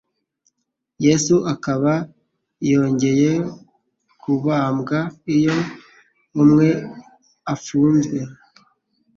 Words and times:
Yesu 1.05 1.35
akaba 1.53 1.93
yongcye 2.71 3.13
kubambwa. 4.21 4.99
Iyo 5.35 5.57
umwe 6.41 6.67
afimzwe, 7.53 8.19